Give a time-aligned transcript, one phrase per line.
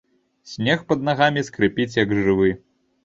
[0.53, 2.49] Снег пад нагамі скрыпіць, як жывы.